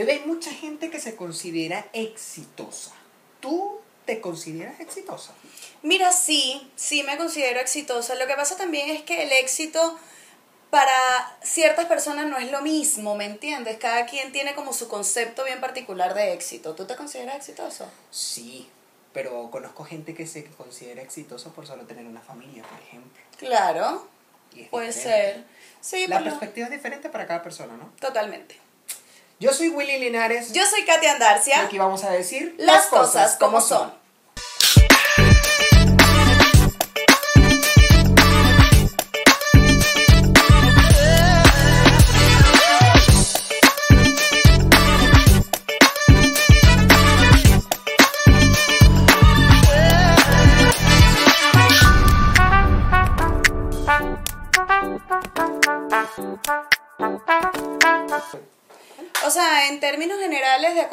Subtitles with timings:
[0.00, 2.92] Bebé, hay mucha gente que se considera exitosa.
[3.40, 5.32] ¿Tú te consideras exitosa?
[5.82, 8.14] Mira, sí, sí me considero exitosa.
[8.14, 9.98] Lo que pasa también es que el éxito
[10.70, 10.92] para
[11.42, 13.76] ciertas personas no es lo mismo, ¿me entiendes?
[13.78, 16.74] Cada quien tiene como su concepto bien particular de éxito.
[16.74, 17.86] ¿Tú te consideras exitoso?
[18.10, 18.68] Sí,
[19.12, 23.20] pero conozco gente que se considera exitosa por solo tener una familia, por ejemplo.
[23.36, 24.08] Claro,
[24.70, 24.92] puede diferente.
[24.92, 25.44] ser.
[25.82, 27.92] Sí, La lo- perspectiva es diferente para cada persona, ¿no?
[28.00, 28.56] totalmente.
[29.40, 31.62] Yo soy Willy Linares Yo soy Katia y Andarcia.
[31.62, 33.99] aquí vamos a decir Las cosas como son.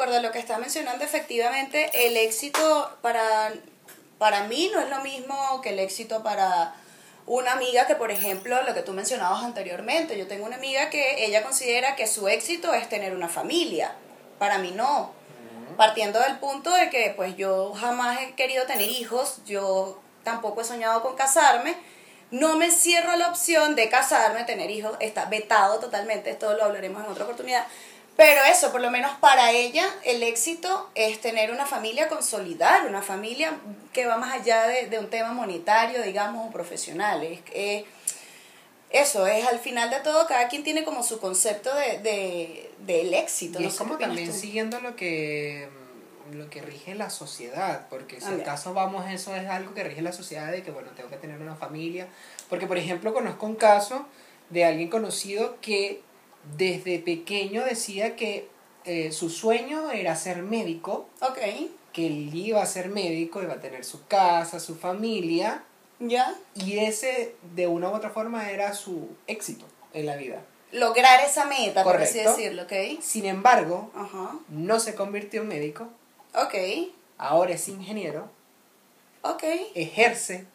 [0.08, 3.52] Acuerdo a lo que estás mencionando, efectivamente, el éxito para,
[4.18, 6.74] para mí no es lo mismo que el éxito para
[7.26, 10.16] una amiga que, por ejemplo, lo que tú mencionabas anteriormente.
[10.16, 13.92] Yo tengo una amiga que ella considera que su éxito es tener una familia.
[14.38, 15.12] Para mí no.
[15.76, 20.64] Partiendo del punto de que, pues, yo jamás he querido tener hijos, yo tampoco he
[20.64, 21.76] soñado con casarme.
[22.30, 27.04] No me cierro la opción de casarme, tener hijos, está vetado totalmente, esto lo hablaremos
[27.04, 27.66] en otra oportunidad.
[28.18, 33.00] Pero eso, por lo menos para ella, el éxito es tener una familia, consolidar una
[33.00, 33.56] familia
[33.92, 37.22] que va más allá de, de un tema monetario, digamos, o profesional.
[37.22, 37.84] Es, es-
[38.90, 43.14] eso, es al final de todo, cada quien tiene como su concepto de, de- del
[43.14, 43.60] éxito.
[43.60, 44.36] Y no es sé como también tú.
[44.36, 45.68] siguiendo lo que
[46.32, 48.46] lo que rige la sociedad, porque si Ah, en mira.
[48.50, 51.40] caso vamos, eso es algo que rige la sociedad de que, bueno, tengo que tener
[51.40, 52.06] una familia,
[52.50, 54.06] porque por ejemplo conozco un caso
[54.50, 56.02] de alguien conocido que
[56.56, 58.48] desde pequeño decía que
[58.84, 61.38] eh, su sueño era ser médico, Ok,
[61.92, 65.64] que él iba a ser médico, iba a tener su casa, su familia,
[65.98, 66.34] ya.
[66.54, 70.40] y ese de una u otra forma era su éxito en la vida.
[70.70, 73.00] Lograr esa meta, por así decirlo, ¿ok?
[73.02, 73.90] Sin embargo,
[74.48, 75.88] no se convirtió en médico,
[76.34, 76.54] Ok,
[77.16, 78.30] ahora es ingeniero,
[79.22, 79.42] ok.
[79.74, 80.46] ejerce,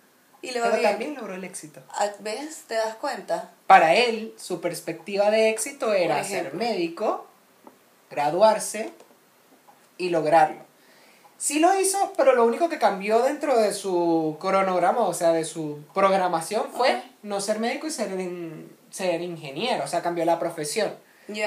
[0.43, 0.91] Y le va pero bien.
[0.91, 1.81] también logró el éxito.
[1.89, 2.63] Ah, ¿Ves?
[2.67, 3.51] ¿Te das cuenta?
[3.73, 7.25] Para él, su perspectiva de éxito era ser médico,
[8.11, 8.91] graduarse
[9.97, 10.61] y lograrlo.
[11.39, 15.43] Sí lo hizo, pero lo único que cambió dentro de su cronograma, o sea, de
[15.43, 20.37] su programación, fue no ser médico y ser, in- ser ingeniero, o sea, cambió la
[20.37, 20.93] profesión.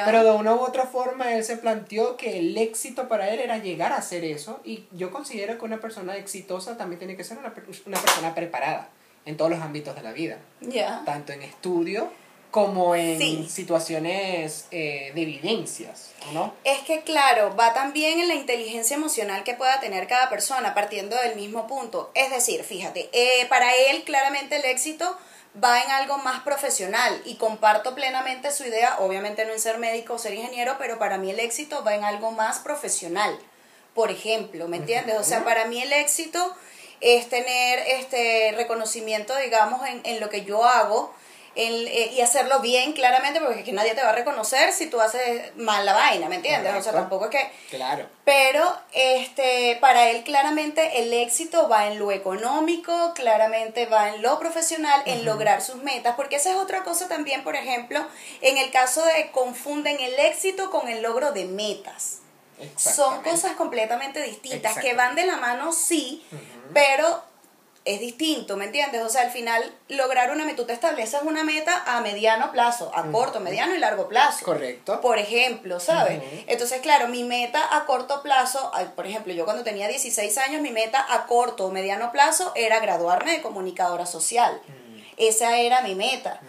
[0.04, 3.58] Pero de una u otra forma él se planteó que el éxito para él era
[3.58, 7.38] llegar a hacer eso y yo considero que una persona exitosa también tiene que ser
[7.38, 8.88] una persona preparada
[9.26, 11.02] en todos los ámbitos de la vida, Ya.
[11.04, 12.10] tanto en estudio
[12.50, 13.48] como en Sí.
[13.50, 16.54] situaciones eh, de evidencias, ¿no?
[16.64, 21.16] Es que claro, va también en la inteligencia emocional que pueda tener cada persona, partiendo
[21.16, 22.10] del mismo punto.
[22.14, 25.18] Es decir, fíjate, eh, para él claramente el éxito
[25.62, 30.14] va en algo más profesional y comparto plenamente su idea, obviamente no en ser médico
[30.14, 33.38] o ser ingeniero, pero para mí el éxito va en algo más profesional.
[33.94, 35.16] Por ejemplo, ¿me entiendes?
[35.18, 36.54] O sea, para mí el éxito
[37.00, 41.14] es tener este reconocimiento, digamos, en, en lo que yo hago
[41.54, 44.88] en- eh, y hacerlo bien, claramente, porque es que nadie te va a reconocer si
[44.90, 46.74] tú haces mal la vaina, ¿me entiendes?
[46.74, 47.50] O sea, tampoco es que...
[47.70, 48.06] Claro.
[48.26, 48.62] Pero
[48.92, 55.00] este, para él claramente el éxito va en lo económico, claramente va en lo profesional,
[55.06, 58.04] en lograr sus metas, porque esa es otra cosa también, por ejemplo,
[58.42, 62.18] en el caso de confunden el éxito con el logro de metas.
[62.76, 66.24] Son cosas completamente distintas, que van de la mano, sí,
[66.72, 67.22] pero
[67.86, 69.00] es distinto, ¿me entiendes?
[69.02, 72.90] O sea, al final lograr una meta, tú te estableces una meta a mediano plazo,
[72.92, 74.44] a corto, mediano y largo plazo.
[74.44, 75.00] Correcto.
[75.00, 76.20] Por ejemplo, ¿sabes?
[76.48, 80.70] Entonces, claro, mi meta a corto plazo, por ejemplo, yo cuando tenía 16 años, mi
[80.70, 84.60] meta a corto o mediano plazo era graduarme de comunicadora social.
[85.16, 86.40] Esa era mi meta.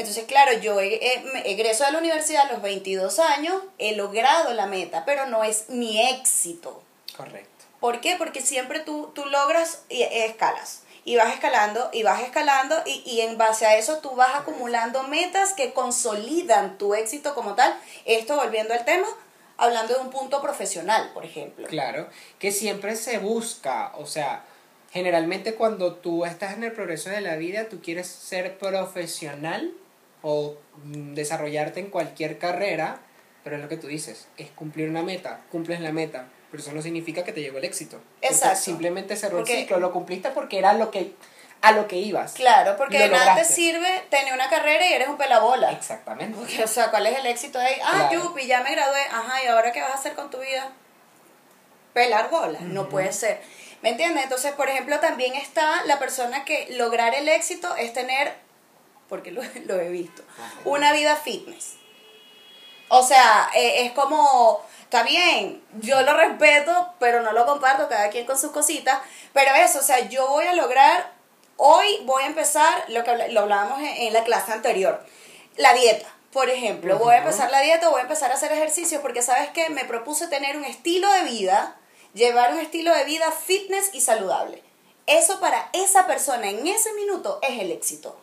[0.00, 3.94] Entonces, claro, yo e- e- me egreso de la universidad a los 22 años, he
[3.94, 6.82] logrado la meta, pero no es mi éxito.
[7.16, 7.64] Correcto.
[7.80, 8.16] ¿Por qué?
[8.16, 10.82] Porque siempre tú, tú logras y eh, escalas.
[11.04, 15.02] Y vas escalando y vas escalando y, y en base a eso tú vas acumulando
[15.04, 17.74] metas que consolidan tu éxito como tal.
[18.04, 19.06] Esto volviendo al tema,
[19.56, 21.66] hablando de un punto profesional, por ejemplo.
[21.68, 22.08] Claro,
[22.38, 24.44] que siempre se busca, o sea,
[24.92, 29.72] generalmente cuando tú estás en el progreso de la vida, tú quieres ser profesional
[30.22, 33.00] o mm, desarrollarte en cualquier carrera,
[33.44, 36.72] pero es lo que tú dices, es cumplir una meta, cumples la meta, pero eso
[36.72, 38.00] no significa que te llegó el éxito.
[38.22, 38.58] Exacto.
[38.60, 41.12] Simplemente cerró Porque- el ciclo, lo cumpliste porque era lo que
[41.62, 42.32] a lo que ibas.
[42.32, 45.70] Claro, porque de nada te sirve tener una carrera y eres un pelabola.
[45.72, 46.38] Exactamente.
[46.38, 47.80] Porque, o sea, ¿cuál es el éxito de ahí?
[47.84, 48.24] Ah, Claro.
[48.28, 49.02] yupi, ya me gradué.
[49.12, 50.72] Ajá, ¿y ahora qué vas a hacer con tu vida?
[51.92, 52.58] Pelar bola.
[52.60, 53.40] No puede ser.
[53.82, 54.22] ¿Me entiendes?
[54.24, 58.32] Entonces, por ejemplo, también está la persona que lograr el éxito es tener,
[59.10, 60.22] porque lo, lo he visto,
[60.64, 61.74] una vida fitness.
[62.88, 68.08] O sea, eh, es como, está bien, yo lo respeto, pero no lo comparto, cada
[68.08, 68.98] quien con sus cositas.
[69.32, 71.12] Pero eso, o sea, yo voy a lograr,
[71.56, 75.04] hoy voy a empezar lo que lo hablábamos en, en la clase anterior,
[75.56, 76.08] la dieta.
[76.32, 79.50] Por ejemplo, voy a empezar la dieta, voy a empezar a hacer ejercicio, porque sabes
[79.50, 81.76] que me propuse tener un estilo de vida,
[82.14, 84.64] llevar un estilo de vida fitness y saludable.
[85.06, 88.16] Eso para esa persona en ese minuto es el éxito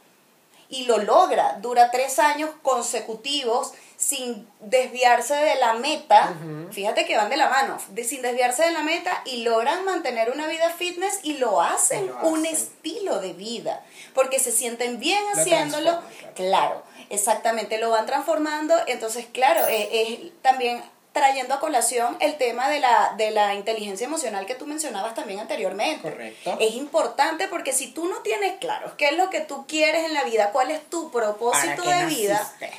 [0.70, 1.58] y lo logra.
[1.62, 6.34] Dura tres años consecutivos sin desviarse de la meta.
[6.72, 10.30] Fíjate que van de la mano, de- sin desviarse de la meta y logran mantener
[10.32, 13.84] una vida fitness y lo hacen Y lo un estilo de vida
[14.14, 15.92] porque se sienten bien Lo haciéndolo.
[16.00, 18.76] transforman, Claro, exactamente, lo van transformando.
[18.88, 20.84] Entonces, claro, eh, es también
[21.18, 25.40] trayendo a colación el tema de la, de la inteligencia emocional que tú mencionabas también
[25.40, 26.10] anteriormente.
[26.10, 26.58] Correcto.
[26.60, 30.14] Es importante porque si tú no tienes claro qué es lo que tú quieres en
[30.14, 32.72] la vida, cuál es tu propósito ¿Para qué de vida, naciste?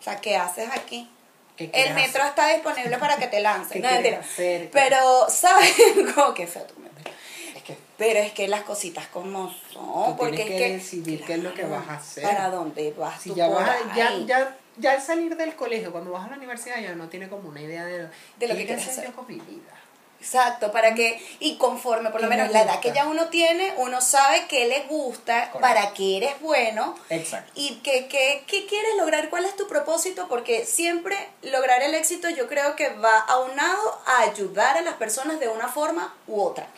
[0.00, 1.08] o sea, ¿qué haces aquí?
[1.56, 2.30] ¿Qué El metro hacer?
[2.30, 3.72] está disponible para que te lances.
[3.72, 4.20] ¿Qué No, quieres mentira.
[4.32, 4.70] hacer?
[4.72, 5.72] Pero, ¿sabes?
[6.14, 7.12] Como que feo tu metro.
[7.54, 10.72] Es que Pero es que las cositas como son, Tú porque tienes es que que
[10.72, 12.24] decidir qué es lo que vas a hacer.
[12.24, 14.26] ¿Para dónde vas si tú ya por vas a- ya, ahí?
[14.26, 17.48] ya, ya al salir del colegio, cuando vas a la universidad, ya no tiene como
[17.48, 17.98] una idea de,
[18.38, 19.72] De lo ¿qué que quieres hacer yo con mi vida.
[20.20, 23.28] Exacto, para que, y conforme por lo ¿Qué menos me la edad que ya uno
[23.28, 25.60] tiene, uno sabe qué le gusta, Correcto.
[25.60, 27.52] para qué eres bueno, Exacto.
[27.54, 32.30] y qué qué qué quieres lograr, cuál es tu propósito, porque siempre lograr el éxito
[32.30, 36.68] yo creo que va aunado a ayudar a las personas de una forma u otra.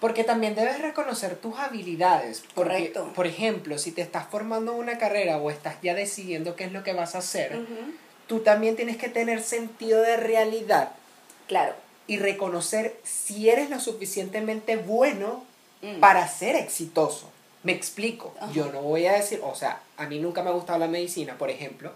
[0.00, 2.42] Porque también debes reconocer tus habilidades.
[2.54, 3.12] Porque, Correcto.
[3.14, 6.82] Por ejemplo, si te estás formando una carrera o estás ya decidiendo qué es lo
[6.82, 7.58] que vas a hacer,
[8.26, 10.92] tú también tienes que tener sentido de realidad
[11.48, 11.74] Claro.
[12.06, 15.44] y reconocer si eres lo suficientemente bueno
[15.82, 15.98] Mm.
[16.00, 17.30] para ser exitoso.
[17.62, 18.34] Me explico.
[18.52, 21.36] Yo no voy a decir, o sea, a mí nunca me ha gustado la medicina,
[21.38, 21.92] por ejemplo.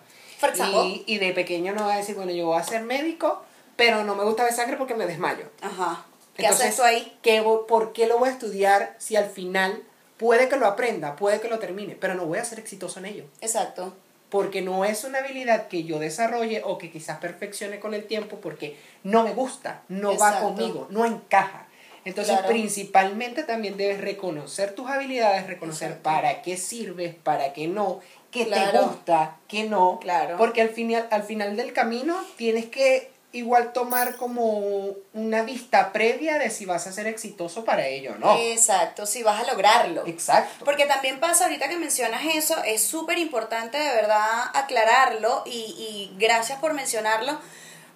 [0.84, 3.42] Y, y de pequeño no voy a decir, bueno, yo voy a ser médico,
[3.76, 5.44] pero no me gusta ver sangre porque me desmayo.
[5.62, 6.04] Ajá.
[6.36, 7.16] ¿Qué Entonces, haces tú ahí?
[7.22, 9.82] ¿qué vo- ¿por qué lo voy a estudiar si al final
[10.16, 13.06] puede que lo aprenda, puede que lo termine, pero no voy a ser exitoso en
[13.06, 13.24] ello?
[13.40, 13.94] Exacto.
[14.30, 18.38] Porque no es una habilidad que yo desarrolle o que quizás perfeccione con el tiempo
[18.40, 21.68] porque no me gusta, no va conmigo, no encaja.
[22.04, 22.48] Entonces, Claro.
[22.48, 26.02] principalmente también debes reconocer tus habilidades, reconocer Exacto.
[26.02, 28.00] para qué sirves, para qué no,
[28.30, 30.00] qué te gusta, qué no.
[30.00, 30.36] Claro.
[30.36, 36.38] Porque al final, al final del camino tienes que igual tomar como una vista previa
[36.38, 38.36] de si vas a ser exitoso para ello o no.
[38.38, 40.06] Exacto, si vas a lograrlo.
[40.06, 40.64] Exacto.
[40.64, 46.16] Porque también pasa, ahorita que mencionas eso, es súper importante de verdad aclararlo y, y
[46.16, 47.38] gracias por mencionarlo,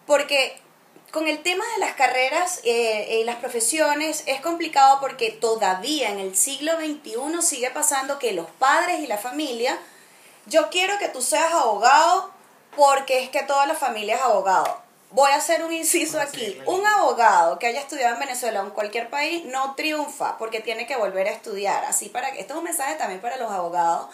[0.06, 0.60] porque
[1.12, 6.18] con el tema de las carreras eh, y las profesiones es complicado porque todavía en
[6.18, 9.78] el siglo XXI sigue pasando que los padres y la familia,
[10.46, 12.30] yo quiero que tú seas abogado
[12.76, 14.87] porque es que toda la familia es abogado.
[15.10, 16.60] Voy a hacer un inciso aquí.
[16.66, 20.86] Un abogado que haya estudiado en Venezuela o en cualquier país no triunfa porque tiene
[20.86, 21.84] que volver a estudiar.
[21.84, 24.08] Así para que esto es un mensaje también para los abogados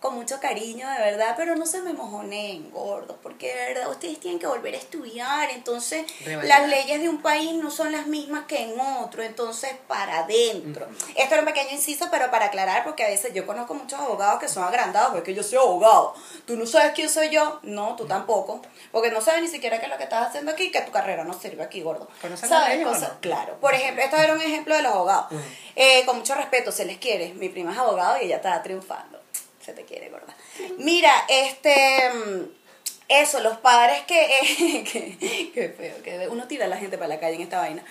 [0.00, 4.20] con mucho cariño, de verdad, pero no se me mojoneen, gordos, porque de verdad ustedes
[4.20, 6.60] tienen que volver a estudiar, entonces Revalidar.
[6.60, 10.86] las leyes de un país no son las mismas que en otro, entonces para adentro.
[11.16, 14.38] Esto era un pequeño inciso, pero para aclarar, porque a veces yo conozco muchos abogados
[14.38, 16.14] que son agrandados, porque yo soy abogado,
[16.46, 18.62] tú no sabes quién soy yo, no, tú tampoco,
[18.92, 21.24] porque no sabes ni siquiera qué es lo que estás haciendo aquí, que tu carrera
[21.24, 22.08] no sirve aquí, gordo.
[22.22, 22.86] ¿Conoces las ¿Sabes?
[22.86, 23.20] o Cosas- no?
[23.20, 25.26] Claro, por ejemplo, esto era un ejemplo de los abogados.
[25.74, 27.34] Eh, con mucho respeto, se les quiere.
[27.34, 29.17] Mi prima es abogado y ella está triunfando.
[29.68, 30.34] Se te quiere, gorda.
[30.78, 32.08] Mira, este.
[32.10, 32.42] mm,
[33.08, 34.86] Eso, los padres que.
[35.20, 37.84] que, que feo, que uno tira a la gente para la calle en esta vaina.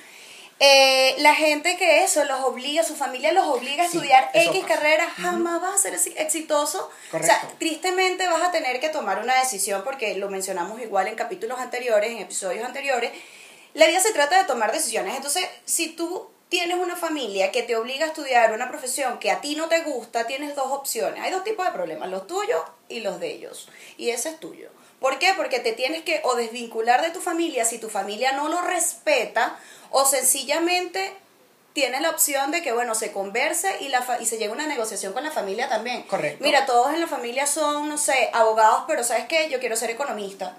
[0.59, 4.47] Eh, la gente que eso los obliga, su familia los obliga a Sí, estudiar X
[4.63, 4.67] pasa.
[4.67, 6.89] carrera, jamás vas a ser exi- exitoso.
[7.11, 7.31] Correcto.
[7.31, 11.13] O sea, tristemente vas a tener que tomar una decisión porque lo mencionamos igual en
[11.15, 13.11] capítulos anteriores, en episodios anteriores.
[13.75, 15.15] La vida se trata de tomar decisiones.
[15.15, 19.41] Entonces, si tú tienes una familia que te obliga a estudiar una profesión que a
[19.41, 21.21] ti no te gusta, tienes dos opciones.
[21.21, 23.67] Hay dos tipos de problemas, los tuyos y los de ellos.
[23.97, 24.69] Y ese es tuyo.
[24.99, 25.33] ¿Por qué?
[25.35, 29.57] Porque te tienes que o desvincular de tu familia si tu familia no lo respeta
[29.91, 31.13] o sencillamente
[31.73, 34.53] tienes la opción de que, bueno, se converse y, la fa- y se llegue a
[34.53, 36.01] una negociación con la familia también.
[36.03, 36.43] Correcto.
[36.43, 39.49] Mira, todos en la familia son, no sé, abogados, pero ¿sabes qué?
[39.49, 40.55] Yo quiero ser economista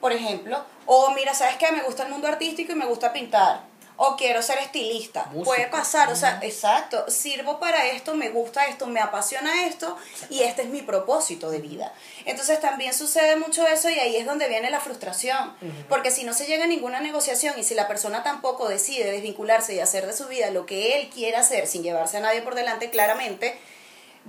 [0.00, 0.60] por ejemplo.
[0.86, 1.70] O mira, ¿sabes qué?
[1.70, 3.60] Me gusta el mundo artístico y me gusta pintar.
[3.96, 5.30] O quiero ser estilista.
[5.44, 9.96] Puede pasar, o sea, exacto, sirvo para esto, me gusta esto, me apasiona esto
[10.28, 11.92] y este es mi propósito de vida.
[12.24, 15.54] Entonces también sucede mucho eso y ahí es donde viene la frustración,
[15.88, 19.74] porque si no se llega a ninguna negociación y si la persona tampoco decide desvincularse
[19.74, 22.54] y hacer de su vida lo que él quiera hacer sin llevarse a nadie por
[22.54, 23.58] delante claramente,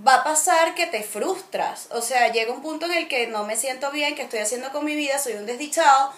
[0.05, 1.87] va a pasar que te frustras.
[1.91, 4.71] O sea, llega un punto en el que no me siento bien, que estoy haciendo
[4.71, 6.11] con mi vida, soy un desdichado.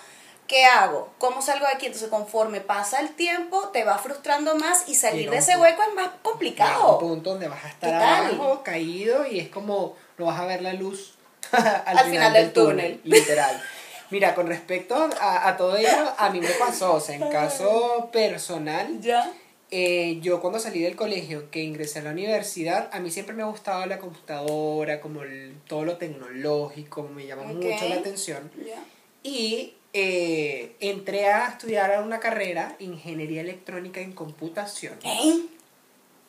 [0.50, 1.14] ¿Qué hago?
[1.20, 1.86] ¿Cómo salgo de aquí?
[1.86, 5.94] Entonces, conforme pasa el tiempo, te va frustrando más y salir de ese hueco es
[5.94, 6.98] más Llega un complicado.
[7.00, 8.26] punto donde vas a estar Total.
[8.36, 11.14] abajo, caído, y es como no vas a ver la luz
[11.52, 13.00] al, final del túnel.
[13.06, 13.62] literal.
[14.10, 18.10] Mira, con respecto a, a todo ello, a mí me pasó, o sea, en caso
[18.12, 19.32] personal, Ya.
[19.70, 23.44] eh, yo cuando salí del colegio, que ingresé a la universidad, a mí siempre me
[23.44, 28.50] ha gustado la computadora, como el- todo lo tecnológico, me llama mucho la atención.
[28.66, 28.82] Ya.
[29.22, 34.98] Y eh, entré a estudiar una carrera, Ingeniería Electrónica en Computación.
[35.04, 35.46] ¿Eh?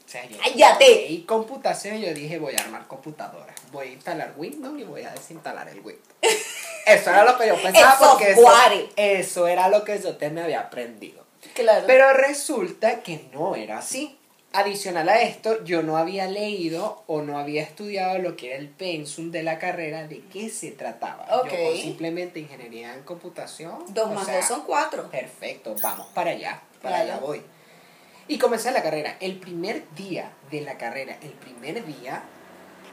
[0.05, 1.07] O sea, yo ¡Cállate!
[1.09, 3.55] Y computación, yo dije, voy a armar computadoras.
[3.71, 6.09] Voy a instalar Windows y voy a desinstalar el Windows.
[6.87, 8.51] Eso era lo que yo pensaba porque eso,
[8.97, 11.25] eso era lo que yo te me había aprendido.
[11.55, 11.85] Claro.
[11.87, 14.19] Pero resulta que no era así.
[14.53, 18.69] Adicional a esto, yo no había leído o no había estudiado lo que era el
[18.69, 21.25] pensum de la carrera, de qué se trataba.
[21.41, 21.53] Ok.
[21.53, 23.85] Yo simplemente ingeniería en computación.
[23.91, 25.09] dos más sea, dos son cuatro.
[25.09, 27.43] Perfecto, vamos para allá, para allá voy.
[28.27, 29.17] Y comencé la carrera.
[29.21, 32.25] El primer día de la carrera, el primer día,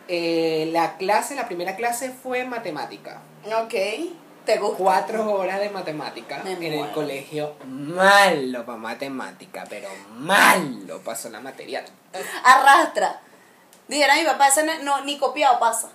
[0.08, 3.24] eh, la clase, la primera clase fue matemática.
[3.64, 3.74] Ok.
[4.48, 4.78] ¿Te gusta?
[4.78, 7.56] Cuatro horas de matemática Me en el colegio.
[7.66, 11.84] Malo para matemática, pero malo pasó la materia.
[12.46, 13.20] Arrastra.
[13.90, 15.90] Dijera mi papá, ese no, ni copiado pasa.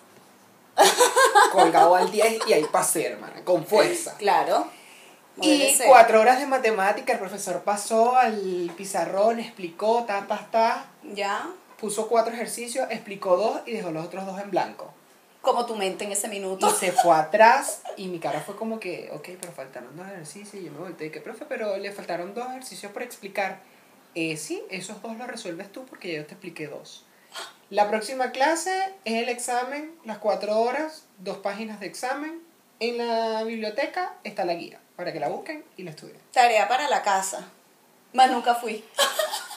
[1.52, 4.14] Colgado al 10 y ahí pasé, hermana, con fuerza.
[4.18, 4.66] Claro.
[5.40, 11.46] Y cuatro horas de matemática, el profesor pasó al pizarrón, explicó, ta, ta, ta, Ya.
[11.80, 14.92] puso cuatro ejercicios, explicó dos y dejó los otros dos en blanco.
[15.42, 16.70] Como tu mente en ese Y minuto.
[16.70, 20.54] se fue atrás y mi cara fue como que, ok, pero faltaron dos ejercicios.
[20.62, 23.60] Y yo me volteé y que, profe, pero le faltaron dos ejercicios por explicar.
[24.14, 27.04] Eh, sí, esos dos los resuelves tú porque yo te expliqué dos.
[27.70, 32.40] La próxima clase es el examen, las cuatro horas, dos páginas de examen.
[32.80, 36.18] En la biblioteca está la guía para que la busquen y la estudien.
[36.32, 37.48] Tarea para la casa.
[38.12, 38.84] Más nunca fui.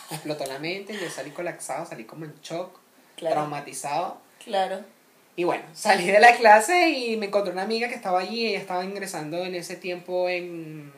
[0.10, 2.80] Me explotó la mente, yo salí colapsado, salí como en shock,
[3.18, 3.36] Claro.
[3.36, 4.18] traumatizado.
[4.44, 4.80] Claro.
[5.36, 8.60] Y bueno, salí de la clase y me encontré una amiga que estaba allí, ella
[8.60, 10.94] estaba ingresando en ese tiempo en,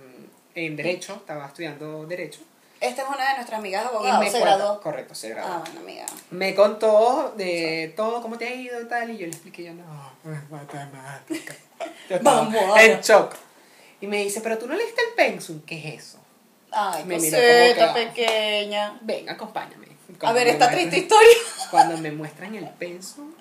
[0.53, 2.41] en Derecho, estaba estudiando Derecho.
[2.79, 4.23] Esta es una de nuestras amigas abogadas.
[4.31, 4.79] Se cuenta- graduó.
[4.81, 5.51] Correcto, se graduó.
[5.51, 6.05] Ah, bueno, amiga.
[6.29, 9.73] Me contó de todo, cómo te ha ido y tal, y yo le expliqué, yo
[9.73, 9.83] no,
[10.31, 11.55] es matemática.
[12.07, 12.79] Yo estaba Vamos.
[12.79, 13.33] en shock.
[13.99, 16.19] Y me dice, pero tú no leíste el pensum, ¿qué es eso?
[16.71, 17.93] Ay, Me miró como cosita que, ah.
[17.93, 18.97] pequeña.
[19.01, 19.87] Ven, acompáñame.
[20.21, 21.35] A ver, esta muestran- triste historia.
[21.71, 23.31] Cuando me muestran el pensum,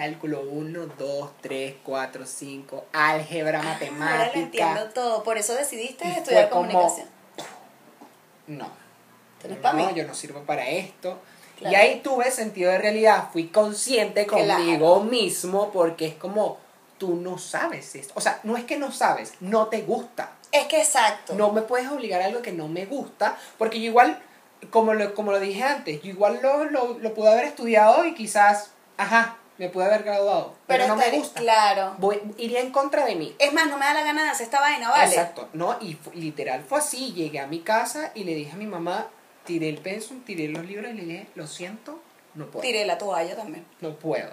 [0.00, 4.38] cálculo 1, 2, 3, 4, 5, álgebra, Ahora lo matemática.
[4.38, 5.22] entiendo todo.
[5.22, 7.06] Por eso decidiste estudiar fue como- comunicación.
[8.46, 8.70] No.
[9.62, 9.88] No mí.
[9.94, 11.18] yo no sirvo para esto.
[11.58, 11.72] Claro.
[11.72, 14.54] Y ahí tuve sentido de realidad, fui consciente Claro.
[14.54, 16.56] conmigo mismo porque es como,
[16.96, 18.14] tú no sabes esto.
[18.16, 20.32] O sea, no es que no sabes, no te gusta.
[20.50, 21.34] Es que exacto.
[21.34, 24.18] No me puedes obligar a algo que no me gusta, porque yo igual,
[24.70, 28.14] como lo, como lo dije antes, yo igual lo, lo, lo pude haber estudiado y
[28.14, 31.38] quizás, ajá, me pude haber graduado, pero, no me gusta.
[31.38, 31.94] Claro.
[31.98, 33.36] Voy, iría en contra de mí.
[33.38, 35.04] Es más, no me da la gana de hacer esta vaina, ¿vale?
[35.04, 38.64] Exacto, no, y literal fue así, llegué a mi casa y le dije a mi
[38.64, 39.08] mamá,
[39.44, 42.00] tiré el pensum, tiré los libros y le dije, lo siento,
[42.36, 42.62] no puedo.
[42.62, 43.66] Tiré la toalla también.
[43.82, 44.30] No puedo.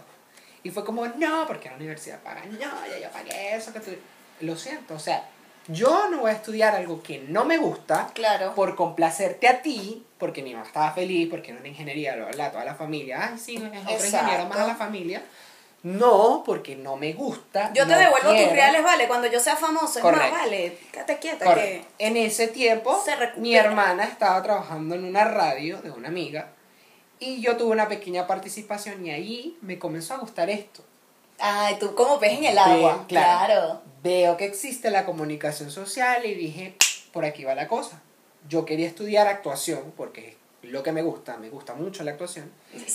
[0.64, 3.92] Y fue como, no, porque la universidad paga, no, ya yo pagué eso que tú...
[4.40, 5.28] Lo siento, o sea,
[5.68, 8.54] yo no voy a estudiar algo que no me gusta Claro.
[8.56, 12.52] por complacerte a ti, porque mi mamá estaba feliz, porque era una ingeniería, bla, bla,
[12.52, 15.22] toda la familia, ay, sí, es otro ingeniero más a la familia.
[15.84, 17.72] No, porque no me gusta.
[17.74, 20.00] Yo te no devuelvo tus reales, vale, cuando yo sea famoso.
[20.00, 21.88] Es más, vale, quédate quieta Correcto.
[22.00, 23.02] En ese tiempo,
[23.38, 26.50] mi hermana estaba trabajando en una radio de una amiga
[27.20, 30.84] y yo tuve una pequeña participación y ahí me comenzó a gustar esto.
[31.38, 31.44] que...
[31.44, 33.06] Ay, tú como pez en el agua.
[33.08, 33.82] Claro.
[34.08, 36.76] Veo que existe la comunicación social y dije,
[37.12, 38.02] por aquí va la cosa.
[38.48, 42.50] Yo quería estudiar actuación porque es lo que me gusta, me gusta mucho la actuación.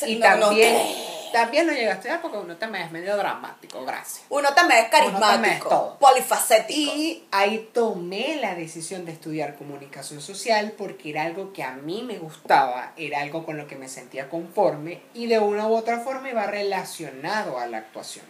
[0.07, 3.14] Y No, no también, te- también lo llegué a estudiar porque uno también es medio
[3.19, 4.25] dramático, gracias.
[4.31, 5.99] Uno también es también es carismático, todo.
[5.99, 6.92] polifacético.
[6.97, 12.02] Y ahí tomé la decisión de estudiar comunicación social porque era algo que a mí
[12.02, 16.00] me gustaba, era algo con lo que me sentía conforme y de una u otra
[16.00, 18.25] forma iba relacionado a la actuación.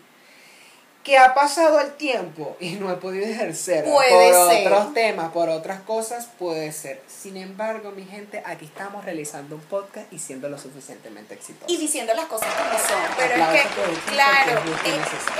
[1.02, 4.66] Que ha pasado el tiempo y no he podido ejercer Puede por ser.
[4.72, 7.02] otros temas, por otras cosas, puede ser.
[7.08, 11.68] Sin embargo, mi gente, aquí estamos realizando un podcast y siendo lo suficientemente exitosos.
[11.70, 13.16] Y diciendo las cosas como son.
[13.16, 14.90] Pero es que, claro, porque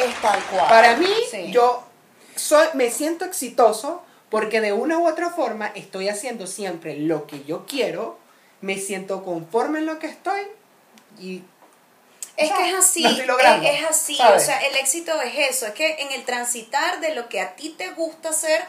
[0.04, 0.68] es tal cual.
[0.68, 1.52] Para mí, Sí.
[1.52, 1.84] yo
[2.34, 7.44] soy, me siento exitoso porque de una u otra forma estoy haciendo siempre lo que
[7.44, 8.18] yo quiero,
[8.62, 10.40] me siento conforme en lo que estoy
[11.20, 11.42] y
[12.36, 14.42] Es o sea, que es así, es, es así, ¿sabes?
[14.42, 17.54] o sea, el éxito es eso, es que en el transitar de lo que a
[17.54, 18.64] ti te gusta hacer,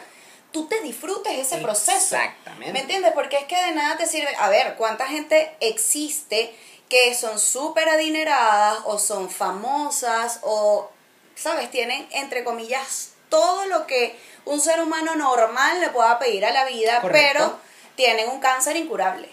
[0.52, 1.96] tú te disfrutes ese proceso.
[1.96, 2.72] Exactamente.
[2.72, 3.12] ¿Me entiendes?
[3.12, 6.54] Porque es que de nada te sirve, a ver, ¿cuánta gente existe
[6.88, 10.90] que son súper adineradas o son famosas o,
[11.34, 11.70] ¿sabes?
[11.70, 16.66] Tienen, entre comillas, todo lo que un ser humano normal le pueda pedir a la
[16.66, 17.32] vida, Correcto.
[17.32, 17.58] pero
[17.96, 19.28] tienen un cáncer incurable.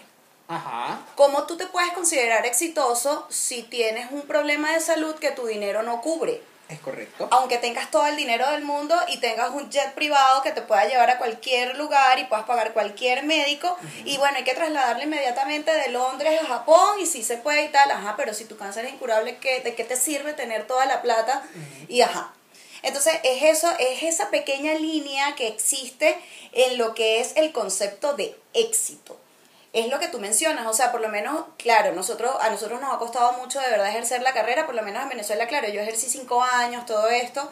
[0.48, 1.00] Ajá.
[1.14, 5.82] ¿Cómo tú te puedes considerar exitoso si tienes un problema de salud que tu dinero
[5.82, 6.42] no cubre?
[6.68, 7.28] Es correcto.
[7.30, 10.86] Aunque tengas todo el dinero del mundo y tengas un jet privado que te pueda
[10.86, 15.70] llevar a cualquier lugar y puedas pagar cualquier médico, y bueno, hay que trasladarlo inmediatamente
[15.70, 18.86] de Londres a Japón y si se puede y tal, ajá, pero si tu cáncer
[18.86, 21.42] es incurable, ¿qué, ¿de qué te sirve tener toda la plata?
[21.88, 22.32] Y ajá.
[22.82, 26.18] Entonces, es eso, es esa pequeña línea que existe
[26.52, 29.21] en lo que es el concepto de éxito
[29.72, 32.92] es lo que tú mencionas, o sea, por lo menos, claro, nosotros, a nosotros nos
[32.92, 35.80] ha costado mucho de verdad ejercer la carrera, por lo menos en Venezuela, claro, yo
[35.80, 37.50] ejercí cinco años, todo esto,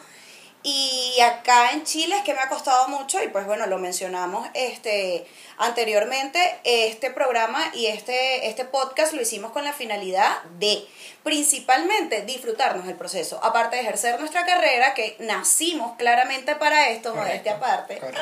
[0.63, 4.47] y acá en Chile es que me ha costado mucho, y pues bueno, lo mencionamos
[4.53, 5.25] este
[5.57, 10.85] anteriormente, este programa y este, este podcast lo hicimos con la finalidad de
[11.23, 17.55] principalmente disfrutarnos del proceso, aparte de ejercer nuestra carrera, que nacimos claramente para esto, modestia
[17.55, 17.97] aparte.
[17.99, 18.21] Correcto.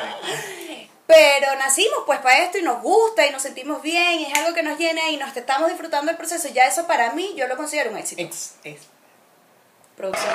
[1.06, 4.54] Pero nacimos pues para esto y nos gusta y nos sentimos bien y es algo
[4.54, 6.48] que nos llena y nos estamos disfrutando del proceso.
[6.48, 8.22] Ya eso para mí yo lo considero un éxito.
[8.22, 8.54] Es-
[10.00, 10.30] Producción.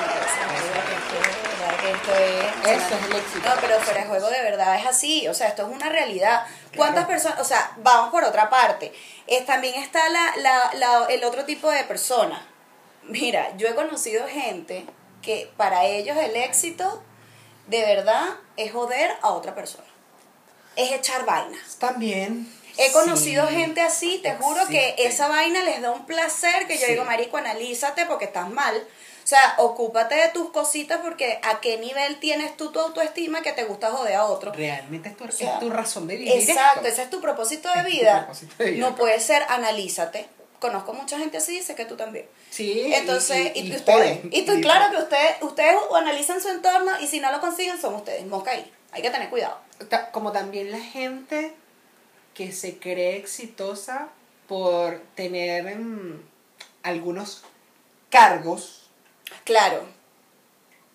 [1.86, 3.48] esto es- Eso es el éxito.
[3.48, 5.26] No, pero fuera de juego de verdad es así.
[5.28, 6.44] O sea, esto es una realidad.
[6.46, 6.76] Claro.
[6.76, 7.40] ¿Cuántas personas?
[7.40, 8.92] O sea, vamos por otra parte.
[9.26, 12.46] Es, también está la, la, la- el otro tipo de persona.
[13.02, 14.84] Mira, yo he conocido gente
[15.22, 17.02] que para ellos el éxito
[17.66, 18.24] de verdad
[18.56, 19.84] es joder a otra persona.
[20.76, 21.76] Es echar vainas.
[21.78, 22.52] También.
[22.78, 23.54] He conocido sí.
[23.54, 26.92] gente así, te juro que esa vaina les da un placer que yo Sí.
[26.92, 28.86] digo, marico, analízate porque estás mal.
[29.26, 33.50] O sea, ocúpate de tus cositas porque a qué nivel tienes tú tu autoestima que
[33.50, 34.52] te gusta joder a otro.
[34.52, 36.32] Realmente es tu, sea, es tu razón de vivir.
[36.32, 36.86] Exacto, esto.
[36.86, 38.18] ese es tu propósito de vida.
[38.20, 40.28] propósito de vida, No puede ser, analízate.
[40.60, 42.28] Conozco mucha gente así, sé que tú también.
[42.50, 42.94] Sí.
[42.94, 46.92] Entonces, y, y, y ustedes, y tú, Y- claro que ustedes, ustedes analizan su entorno
[47.00, 48.72] y si no lo consiguen son ustedes, mosca ahí.
[48.92, 49.58] Hay que tener cuidado.
[50.12, 51.52] Como también la gente
[52.32, 54.06] que se cree exitosa
[54.46, 56.22] por tener mm,
[56.84, 57.42] algunos
[58.08, 58.85] cargos,
[59.44, 59.82] Claro,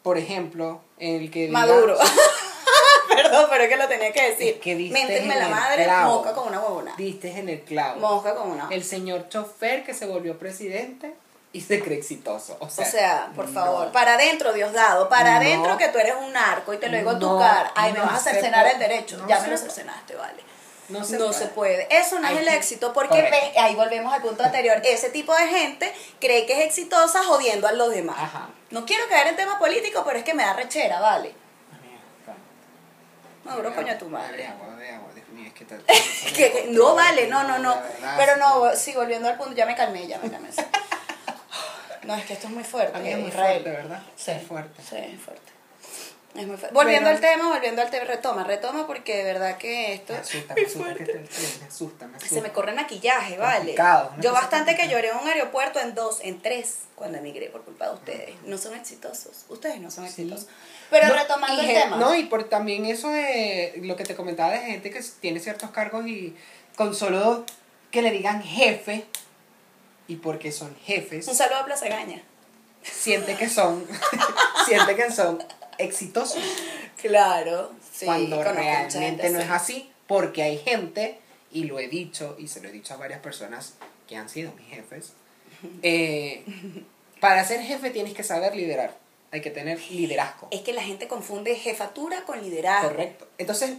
[0.04, 1.98] por ejemplo, el que diga- Maduro.
[3.10, 4.54] Perdón, pero es que lo tenía que decir.
[4.56, 6.14] Es que diste Méntenme en la el madre, clavo.
[6.16, 6.94] mosca con una huevona.
[6.98, 8.00] diste en el clavo.
[8.00, 8.68] Mosca con una.
[8.72, 11.14] El señor chofer que se volvió presidente
[11.54, 12.56] y se cree exitoso.
[12.62, 13.54] O o sea, por no.
[13.54, 15.38] favor, para adentro, Diosdado, para No.
[15.42, 17.72] adentro que tú eres un narco y te lo digo en tu cara.
[17.76, 19.24] Ay, me vas a cercenar el derecho.
[19.28, 20.42] Ya me lo cercenaste, vale.
[20.92, 21.34] No se no puede.
[21.40, 21.88] se puede.
[21.90, 24.82] Eso no es el éxito, porque ahí volvemos al punto anterior.
[24.84, 28.18] Ese tipo de gente cree que es exitosa jodiendo a los demás.
[28.20, 28.50] Ajá.
[28.70, 31.34] No quiero caer en tema político, pero es que me da rechera, vale.
[33.44, 34.48] Maduro, coño, tu madre.
[36.36, 37.76] Que no vale, no, no, no.
[38.18, 40.50] Pero no, sí, volviendo al punto, ya me calmé, ya me calmé.
[42.04, 42.98] No, es que esto es muy fuerte.
[42.98, 43.62] A mí es muy Israel.
[43.62, 44.02] fuerte, ¿verdad?
[44.16, 44.32] Sí.
[44.32, 44.82] Es fuerte.
[44.82, 45.51] Sí, es fuerte.
[46.34, 46.74] Es muy fuerte.
[46.74, 47.16] Volviendo Bueno.
[47.18, 50.62] al tema, volviendo al tema, retoma, retoma porque de verdad que esto Me asusta, me
[50.62, 51.26] asusta, que te- me
[51.68, 52.36] asusta, me asusta.
[52.36, 53.76] se me corre maquillaje, ¿vale?
[54.20, 57.90] Yo bastante que lloré en un aeropuerto en dos, en tres, cuando emigré por culpa
[57.90, 58.36] de ustedes.
[58.46, 59.44] No son exitosos.
[59.50, 60.22] Ustedes no son Sí.
[60.22, 60.48] exitosos.
[60.90, 61.98] Pero No, retomando el tema.
[61.98, 65.72] No, y por también eso de lo que te comentaba de gente que tiene ciertos
[65.72, 66.38] cargos y
[66.78, 67.46] con solo
[67.92, 69.06] que le digan jefe,
[70.08, 72.22] y porque son jefes, Un saludo a Plaza Gaña.
[72.84, 73.86] siente que son,
[74.66, 75.44] siente que son
[75.82, 76.44] exitosos.
[76.98, 78.06] Claro, sí.
[78.06, 81.20] cuando gente realmente no es así, porque hay gente,
[81.52, 83.76] y lo he dicho, y se lo he dicho a varias personas
[84.08, 85.14] que han sido mis jefes,
[85.84, 86.44] eh,
[87.20, 88.98] para ser jefe tienes que saber liderar,
[89.32, 90.48] hay que tener liderazgo.
[90.52, 92.90] Es que la gente confunde jefatura con liderazgo.
[92.90, 93.28] Correcto.
[93.38, 93.78] Entonces,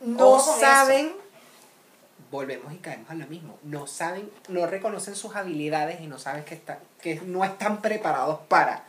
[0.00, 1.12] no saben,
[2.30, 6.44] volvemos y caemos a lo mismo, no saben, no reconocen sus habilidades y no saben
[6.44, 8.84] que, está, que no están preparados para.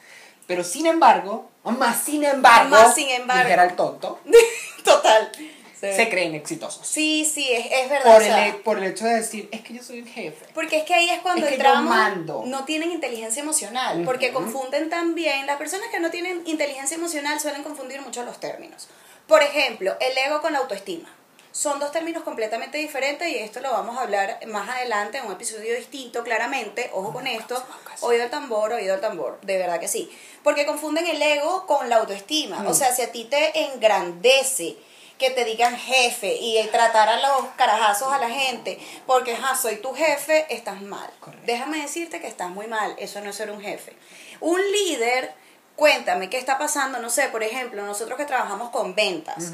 [0.50, 3.44] Pero sin embargo, o más sin embargo, Más sin embargo.
[3.44, 4.20] dijera el tonto,
[4.84, 5.32] Total.
[5.36, 5.52] Sí.
[5.80, 6.86] se creen exitosos.
[6.88, 8.12] Sí, sí, es, es verdad.
[8.14, 10.46] Por o sea, el, por el hecho de decir, es que yo soy el jefe.
[10.56, 12.44] Porque es que ahí es cuando Es que entramos, mando.
[12.48, 17.62] no tienen inteligencia emocional, porque confunden también, las personas que no tienen inteligencia emocional suelen
[17.64, 18.88] confundir mucho los términos.
[19.28, 21.08] Por ejemplo, el ego con la autoestima.
[21.52, 25.32] Son dos términos completamente diferentes y esto lo vamos a hablar más adelante en un
[25.34, 26.90] episodio distinto, claramente.
[26.94, 27.62] Ojo con esto.
[28.02, 29.40] Oído el tambor, oído el tambor.
[29.42, 30.10] De verdad que sí.
[30.44, 32.60] Porque confunden el ego con la autoestima.
[32.68, 32.74] O Mm.
[32.76, 34.78] sea, si a ti te engrandece
[35.18, 39.78] que te digan jefe y tratar a los carajazos a la gente porque ja, soy
[39.78, 41.10] tu jefe, estás mal.
[41.20, 41.46] Correcto.
[41.46, 43.94] Déjame decirte que estás muy mal, eso no es ser un jefe.
[44.40, 45.34] Un líder,
[45.76, 49.52] cuéntame qué está pasando, no sé, por ejemplo, nosotros que trabajamos con ventas.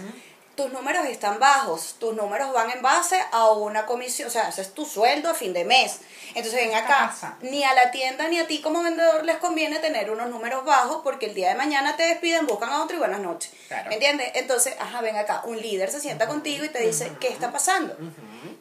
[0.55, 4.61] Tus números están bajos, tus números van en base a una comisión, o sea, ese
[4.61, 5.99] es tu sueldo a fin de mes.
[6.29, 7.37] Entonces ven ¿Qué acá, pasa?
[7.41, 11.01] ni a la tienda ni a ti como vendedor les conviene tener unos números bajos
[11.03, 13.51] porque el día de mañana te despiden, buscan a otro y buenas noches.
[13.67, 13.89] Claro.
[13.89, 14.31] ¿Me entiendes?
[14.35, 17.95] Entonces, ajá, ven acá, un líder se sienta contigo y te dice, ¿qué está pasando?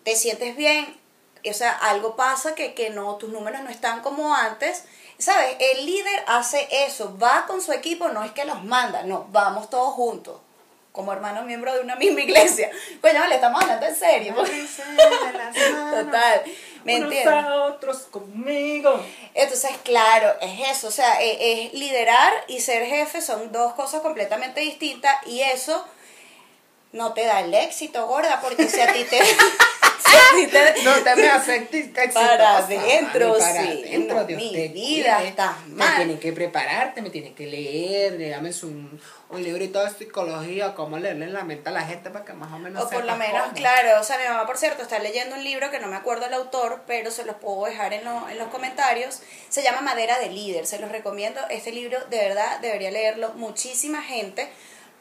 [0.02, 1.00] ¿Te sientes bien?
[1.48, 4.84] O sea, algo pasa que, que no, tus números no están como antes.
[5.16, 5.56] ¿Sabes?
[5.60, 9.70] El líder hace eso, va con su equipo, no es que los manda, no, vamos
[9.70, 10.40] todos juntos,
[10.94, 12.70] como hermanos miembros de una misma iglesia.
[13.00, 14.32] Coño, le estamos hablando en serio.
[15.90, 16.42] Total,
[16.84, 17.44] ¿me entiendes?
[17.52, 19.04] otros conmigo.
[19.34, 24.02] Entonces, claro, es eso, o sea, e- es, liderar y ser jefe son dos cosas
[24.02, 25.84] completamente distintas y eso
[26.92, 29.18] no te da el éxito, gorda, porque si a ti te...
[29.24, 33.82] si a ti te No te me aceptes Para adentro, para sí.
[33.84, 35.96] adentro, No, Dios mi te vida, estás mal.
[35.96, 39.00] tienes que prepararte, me tienes que leer, dígame un,
[39.34, 42.58] un librito de psicología, cómo leerle la mente a la gente para que más o
[42.58, 43.54] menos O por lo menos, cómo.
[43.54, 46.26] claro, o sea, mi mamá, por cierto, está leyendo un libro que no me acuerdo
[46.26, 49.20] el autor, pero se los puedo dejar en, lo- en los comentarios.
[49.48, 51.40] Se llama Madera de Líder, se los recomiendo.
[51.50, 54.48] Este libro, de verdad, debería leerlo muchísima gente,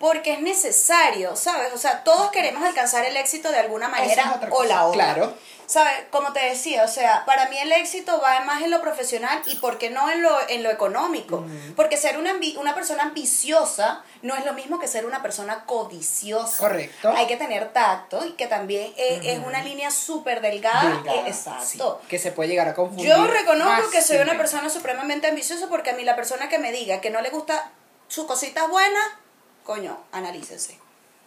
[0.03, 1.71] porque es necesario, ¿sabes?
[1.73, 5.13] O sea, todos queremos alcanzar el éxito de alguna manera es o la otra.
[5.13, 5.33] claro.
[5.65, 5.93] ¿Sabes?
[6.09, 9.55] Como te decía, o sea, para mí el éxito va más en lo profesional y
[9.55, 11.45] por qué no en lo, en lo económico.
[11.77, 16.57] Porque ser una, una persona ambiciosa no es lo mismo que ser una persona codiciosa.
[16.57, 17.13] Correcto.
[17.15, 20.95] Hay que tener tacto y que también es, es una línea súper delgada.
[20.95, 21.99] Delgada, eh, exacto.
[22.01, 23.07] sí, que se puede llegar a confundir.
[23.07, 26.73] Yo reconozco que soy una persona supremamente ambiciosa porque a mí la persona que me
[26.73, 27.71] diga que no le gusta
[28.09, 29.22] sus cositas buenas,
[29.63, 30.79] coño, analícense.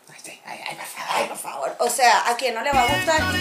[0.08, 1.10] Ay, sí, ay, ay, por favor.
[1.16, 1.76] Ay, por favor.
[1.80, 3.20] O sea, a quien no le va a gustar.
[3.20, 3.32] No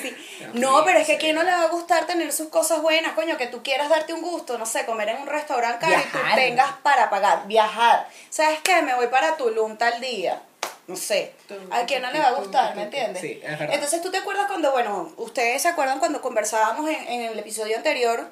[0.00, 0.16] sí.
[0.54, 3.12] No, pero es que a quien no le va a gustar tener sus cosas buenas,
[3.14, 6.04] coño, que tú quieras darte un gusto, no sé, comer en un restaurante caro y
[6.10, 8.08] tú tengas para pagar, viajar.
[8.30, 8.80] ¿Sabes qué?
[8.82, 10.40] Me voy para Tulum tal día.
[10.88, 11.34] No sé.
[11.70, 12.74] ¿A quién no le va a gustar?
[12.74, 13.20] ¿Me entiendes?
[13.20, 13.74] Sí, es verdad.
[13.74, 17.76] Entonces, ¿tú te acuerdas cuando, bueno, ustedes se acuerdan cuando conversábamos en, en el episodio
[17.76, 18.26] anterior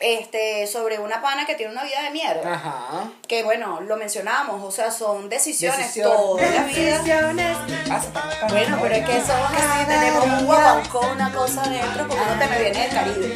[0.00, 2.52] este, sobre una pana que tiene una vida de mierda?
[2.54, 3.10] Ajá.
[3.26, 6.16] Que bueno, lo mencionamos, o sea, son decisiones, Decisiones.
[6.16, 6.98] toda la vida.
[6.98, 7.56] Decisiones.
[7.88, 8.46] Pasa.
[8.50, 12.46] Bueno, pero es que somos así, tenemos un guaguancó, una cosa dentro, porque uno te
[12.48, 13.34] me viene del Caribe.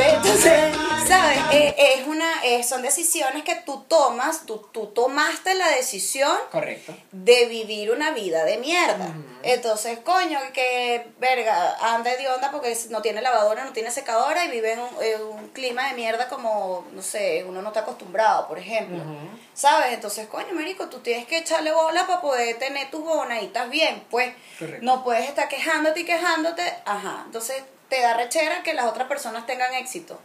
[0.00, 0.76] Entonces,
[1.08, 1.38] ¿sabes?
[1.50, 6.94] Eh, es una, eh, son decisiones que tú tomas, tú, tú tomaste la decisión Correcto.
[7.10, 9.12] de vivir una vida de mierda.
[9.42, 14.50] Entonces, coño, que verga, anda de onda porque no tiene lavadora, no tiene secadora y
[14.50, 18.46] vive en un, en un clima de mierda como, no sé, uno no está acostumbrado,
[18.46, 19.02] por ejemplo.
[19.54, 19.94] ¿Sabes?
[19.94, 24.32] Entonces, coño, marico, tú tienes que echarle bola para poder tener tus bonaditas bien, pues.
[24.58, 24.84] Correcto.
[24.84, 27.22] No puedes estar quejándote y quejándote, ajá.
[27.26, 30.18] Entonces, te da rechera que las otras personas tengan éxito.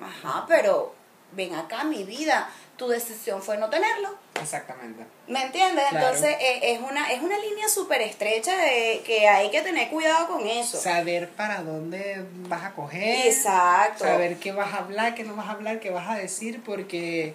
[0.00, 0.94] Ajá, pero
[1.32, 4.16] ven acá, mi vida, tu decisión fue no tenerlo.
[4.40, 5.04] Exactamente.
[5.26, 5.84] ¿Me entiendes?
[5.90, 6.06] Claro.
[6.06, 10.26] Entonces eh, es una es una línea súper estrecha de que hay que tener cuidado
[10.26, 10.76] con eso.
[10.78, 13.26] Saber para dónde vas a coger.
[13.26, 14.04] Exacto.
[14.04, 17.34] Saber qué vas a hablar, qué no vas a hablar, qué vas a decir, porque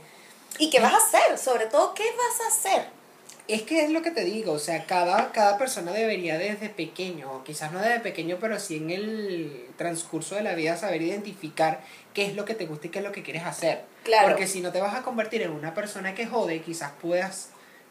[0.58, 1.38] ¿Y qué vas a hacer?
[1.38, 2.99] Sobre todo, ¿qué vas a hacer?
[3.50, 7.32] Es que es lo que te digo, o sea, cada, cada persona debería desde pequeño,
[7.32, 11.82] o quizás no desde pequeño, pero sí en el transcurso de la vida saber identificar
[12.14, 13.86] qué es lo que te gusta y qué es lo que quieres hacer.
[14.04, 14.28] Claro.
[14.28, 17.50] Porque si no te vas a convertir en una persona que jode, quizás puedas,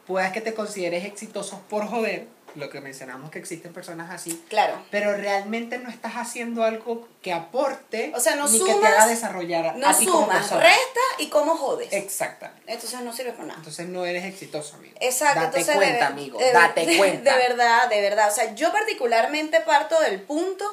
[0.08, 4.82] puedas que te consideres exitoso por joder, lo que mencionamos que existen personas así, Claro.
[4.90, 9.06] pero realmente no estás haciendo algo que aporte O sea, no ni que te haga
[9.06, 10.62] desarrollar No a ti como sumas, persona.
[10.62, 11.92] resta y cómo jodes.
[11.92, 12.72] Exactamente.
[12.72, 13.58] Entonces no sirve para nada.
[13.58, 14.94] Entonces no eres exitoso, amigo.
[14.98, 16.38] Exacto, Date entonces cuenta, de, amigo.
[16.38, 17.36] de- date de- cuenta.
[17.36, 18.28] De verdad, de verdad.
[18.30, 20.64] O sea, yo particularmente parto del punto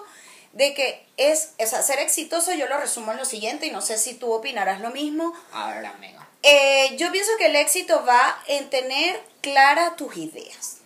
[0.54, 3.82] de que es, o sea, ser exitoso, yo lo resumo en lo siguiente, y no
[3.82, 5.34] sé si tú opinarás lo mismo.
[5.52, 6.20] A ver, amigo.
[6.48, 10.78] Eh, yo pienso que el éxito va en tener claras tus ideas.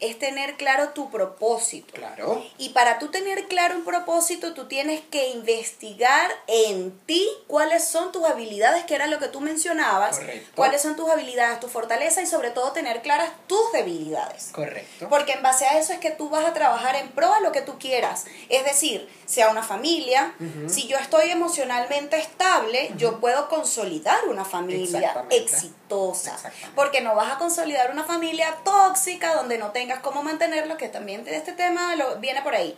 [0.00, 1.92] Es tener claro tu propósito.
[1.92, 2.44] Claro.
[2.56, 8.12] Y para tú tener claro un propósito, tú tienes que investigar en ti cuáles son
[8.12, 10.52] tus habilidades, que era lo que tú mencionabas, Correcto.
[10.54, 14.50] cuáles son tus habilidades, tu fortaleza y sobre todo tener claras tus debilidades.
[14.52, 15.08] Correcto.
[15.08, 17.50] Porque en base a eso es que tú vas a trabajar en pro a lo
[17.50, 18.26] que tú quieras.
[18.48, 20.34] Es decir, sea una familia,
[20.68, 24.98] si yo estoy emocionalmente estable, yo puedo consolidar una familia
[25.30, 25.77] Exactamente.
[25.88, 26.36] Exitosa.
[26.74, 31.24] Porque no vas a consolidar una familia tóxica donde no tengas cómo mantenerlo, que también
[31.24, 32.76] de este tema lo, viene por ahí.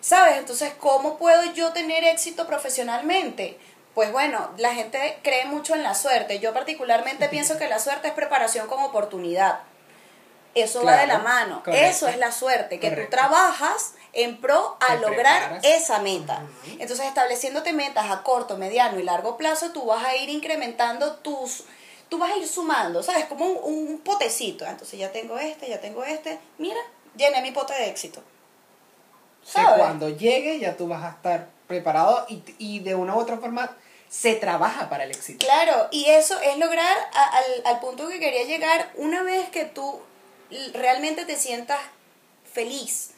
[0.00, 0.38] ¿Sabes?
[0.38, 3.58] Entonces, ¿cómo puedo yo tener éxito profesionalmente?
[3.94, 6.38] Pues bueno, la gente cree mucho en la suerte.
[6.38, 9.60] Yo particularmente pienso que la suerte es preparación con oportunidad.
[10.52, 11.62] Eso va de la mano.
[11.64, 11.86] correcto.
[11.86, 13.10] Eso es la suerte, que Correcto.
[13.16, 15.64] tú trabajas en pro a Te lograr preparas.
[15.64, 16.42] esa meta.
[16.80, 21.64] Entonces, estableciéndote metas a corto, mediano y largo plazo, tú vas a ir incrementando tus...
[22.10, 23.24] Tú vas a ir sumando, ¿sabes?
[23.24, 24.66] Como un, un potecito.
[24.66, 26.38] Entonces, ya tengo este, ya tengo este.
[26.58, 26.80] Mira,
[27.16, 28.20] llené mi pote de éxito.
[29.44, 29.78] Que ¿Sabes?
[29.78, 33.74] cuando llegue ya tú vas a estar preparado y, y de una u otra forma
[34.08, 35.44] se trabaja para el éxito.
[35.46, 39.64] Claro, y eso es lograr a- al, al punto que quería llegar una vez que
[39.64, 40.00] tú
[40.74, 41.78] realmente te sientas
[42.52, 43.12] feliz,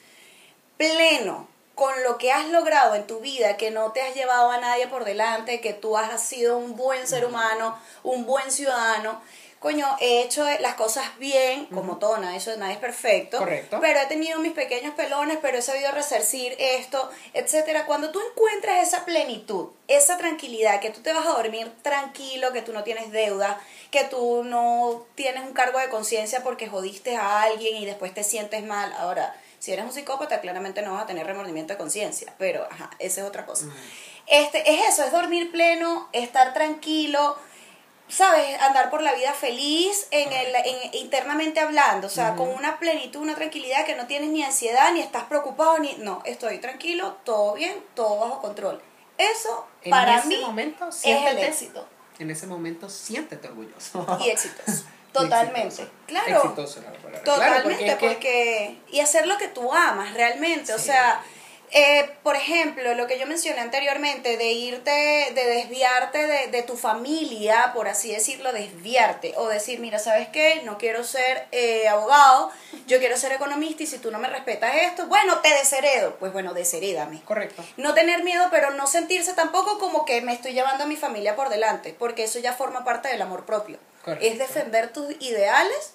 [0.76, 4.58] pleno con lo que has logrado en tu vida, que no te has llevado a
[4.58, 9.20] nadie por delante, que tú has sido un buen ser humano, un buen ciudadano.
[9.62, 13.38] Coño, he hecho las cosas bien, como todo, nada, eso nada es perfecto.
[13.38, 13.78] Correcto.
[13.80, 17.86] Pero he tenido mis pequeños pelones, pero he sabido resarcir esto, etcétera.
[17.86, 22.62] Cuando tú encuentras esa plenitud, esa tranquilidad, que tú te vas a dormir tranquilo, que
[22.62, 23.60] tú no tienes deuda,
[23.92, 28.24] que tú no tienes un cargo de conciencia porque jodiste a alguien y después te
[28.24, 28.92] sientes mal.
[28.98, 32.90] Ahora, si eres un psicópata, claramente no vas a tener remordimiento de conciencia, pero ajá,
[32.98, 33.66] esa es otra cosa.
[34.26, 37.36] Este, es eso, es dormir pleno, estar tranquilo,
[38.08, 38.60] ¿sabes?
[38.60, 43.20] Andar por la vida feliz en el, en- internamente hablando, o sea, con una plenitud,
[43.20, 45.94] una tranquilidad que no tienes ni ansiedad, ni estás preocupado, ni...
[45.98, 48.82] No, estoy tranquilo, todo bien, todo bajo control.
[49.16, 51.86] Eso, En para ese mí, momento, es el éxito.
[52.18, 54.04] En ese momento siéntete orgulloso.
[54.24, 54.84] Y exitoso.
[55.12, 55.88] Totalmente.
[56.06, 56.54] Claro.
[56.56, 57.22] La palabra.
[57.24, 60.72] Totalmente, porque, Y hacer lo que tú amas realmente.
[60.72, 61.22] O sea,
[61.74, 66.76] eh, por ejemplo, lo que yo mencioné anteriormente, de irte, de desviarte de, de tu
[66.76, 69.32] familia, por así decirlo, desviarte.
[69.36, 70.60] O decir, mira, ¿sabes qué?
[70.66, 72.50] No quiero ser eh, abogado,
[72.86, 76.16] yo quiero ser economista y si tú no me respetas esto, bueno, te desheredo.
[76.16, 77.22] Pues bueno, desherédame.
[77.22, 77.64] Correcto.
[77.78, 81.36] No tener miedo, pero no sentirse tampoco como que me estoy llevando a mi familia
[81.36, 83.78] por delante, porque eso ya forma parte del amor propio.
[84.04, 84.26] Correcto.
[84.26, 85.94] Es defender tus ideales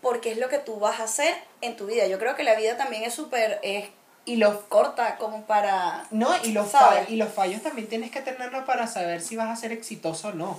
[0.00, 2.06] porque es lo que tú vas a hacer en tu vida.
[2.06, 3.90] Yo creo que la vida también es súper es
[4.24, 6.06] Y los corta como para...
[6.10, 7.08] no, y los, ¿Sabes?
[7.08, 10.32] y los fallos también tienes que tenerlos para saber si vas a ser exitoso o
[10.32, 10.58] no.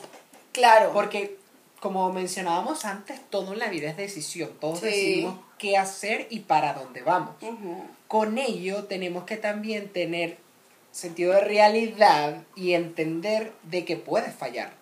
[0.52, 0.92] Claro.
[0.94, 1.38] Porque,
[1.80, 4.50] como mencionábamos antes, todo en la vida es decisión.
[4.60, 4.86] Todos Sí.
[4.88, 7.36] decidimos qué hacer y para dónde vamos.
[8.08, 10.38] Con ello tenemos que también tener
[10.92, 14.74] sentido de realidad y entender de que puedes fallar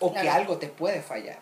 [0.00, 1.38] o que algo te puede fallar.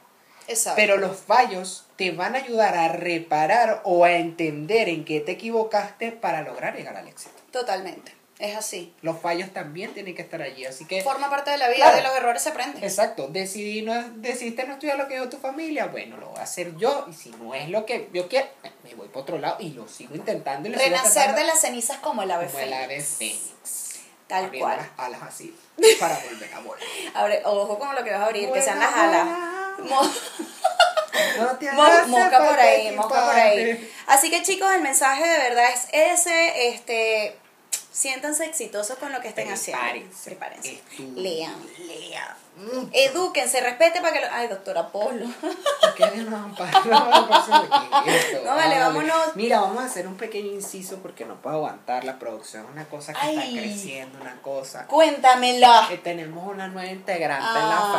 [0.51, 0.77] Exacto.
[0.77, 5.33] Pero los fallos te van a ayudar a reparar o a entender en qué te
[5.33, 7.35] equivocaste para lograr llegar al éxito.
[7.53, 8.15] Totalmente.
[8.41, 8.95] Es así.
[9.03, 11.03] Los fallos también tienen que estar allí, así que...
[11.03, 11.97] Forma parte de la vida, Claro.
[11.99, 12.85] de los errores se aprende.
[12.85, 16.45] Exacto, decidí no, decidiste no estudiar lo que dio tu familia, bueno, lo voy a
[16.45, 18.49] hacer yo, y si no es lo que yo quiero,
[18.83, 20.69] me voy para otro lado y lo sigo intentando.
[20.69, 24.01] Y lo sigo Renacer de las cenizas como el ave como el ave fénix.
[24.27, 24.79] Tal cual.
[24.79, 25.55] las alas así,
[25.99, 26.83] para volver a volar.
[27.15, 29.29] Abre, ojo con lo que vas a abrir, que sean las alas.
[31.39, 33.93] No te hagas mosca por ahí, mosca por ahí.
[34.07, 37.37] Así que chicos, el mensaje de verdad es ese, este,
[37.93, 39.83] siéntanse exitosos con lo que estén haciendo.
[40.25, 40.81] Prepárense,
[41.17, 41.55] Lean.
[41.87, 42.37] Lean.
[42.57, 42.89] mucho.
[42.93, 44.27] Edúquense, respete para que lo...
[44.31, 45.27] Ay, doctora Polo.
[45.97, 46.07] ¿Qué?
[46.23, 46.55] No,
[48.45, 49.35] vale, vámonos.
[49.35, 52.67] Mira, vamos a hacer un pequeño inciso porque no puedo aguantar la producción.
[52.67, 53.37] Una cosa que Ay.
[53.39, 54.87] está creciendo, una cosa.
[54.87, 55.87] Cuéntamela.
[55.89, 57.93] Que tenemos una nueva integrante en la Ah,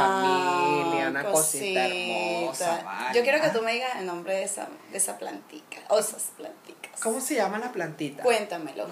[0.83, 1.87] familia, una cosita cosita.
[1.87, 2.81] hermosa.
[2.83, 3.17] vale.
[3.17, 5.77] Yo quiero que tú me digas el nombre de esa, de esa plantica.
[5.89, 6.99] O esas planticas.
[7.01, 8.23] ¿Cómo se llama la plantita?
[8.23, 8.87] Cuéntamelo.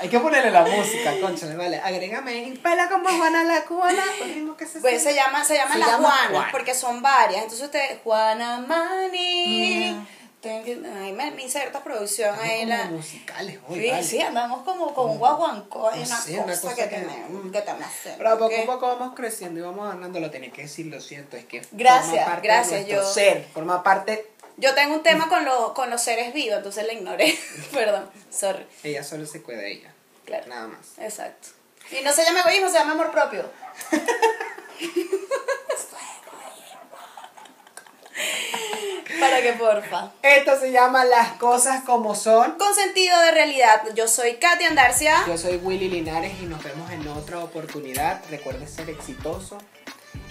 [0.00, 1.78] Hay que ponerle la música, concha, vale.
[1.78, 2.58] Agrégame.
[2.62, 4.02] Pela como Juana la cubana.
[4.58, 6.48] que se Pues se llama, se llama Se las llama Juanas, Juana.
[6.52, 7.42] porque son varias.
[7.42, 9.92] Entonces usted, Juana Mani.
[9.92, 10.06] Mm.
[10.48, 12.60] Ay, me, me inserta producción ahí.
[12.60, 14.02] como La, musicales hoy, sí, vale.
[14.04, 15.88] sí, andamos como con un guaguancó.
[15.88, 18.18] Hay No una, sé, cosa una cosa que, que- tenemos, que estamos haciendo.
[18.18, 20.20] Pero poco a poco vamos creciendo y vamos ganando.
[20.20, 21.36] Lo tenía que decir, lo siento.
[21.36, 23.44] Es que Gracias, forma parte gracias, de yo- ser.
[23.52, 24.30] Forma parte.
[24.58, 27.38] Yo tengo un tema con, lo- con los seres vivos, entonces la ignoré.
[27.72, 28.66] Perdón, sorry.
[28.82, 29.92] Ella solo se cuida de ella.
[30.24, 30.46] Claro.
[30.48, 30.98] Nada más.
[30.98, 31.48] Exacto.
[31.90, 33.48] Y no se llama egoísmo, se llama amor propio.
[39.20, 40.10] Para que porfa.
[40.22, 42.56] Esto se llama Las cosas como son.
[42.58, 43.82] Con sentido de realidad.
[43.94, 45.24] Yo soy Katia Andarcia.
[45.26, 48.22] Yo soy Willy Linares y nos vemos en otra oportunidad.
[48.30, 49.58] Recuerde ser exitoso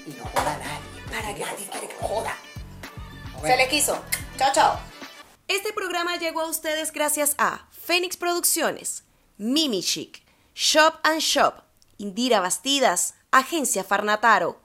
[0.06, 1.04] y no joda a nadie.
[1.10, 2.36] Para que nadie quiere que joda.
[3.42, 3.58] Se vemos.
[3.58, 4.02] le quiso.
[4.38, 4.80] Chao, chao.
[5.48, 9.04] Este programa llegó a ustedes gracias a Fénix Producciones,
[9.38, 10.24] Mimi Chic,
[10.56, 11.64] Shop and Shop,
[11.98, 14.60] Indira Bastidas, Agencia Farnataro.